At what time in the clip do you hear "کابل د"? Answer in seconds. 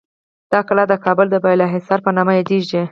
1.05-1.35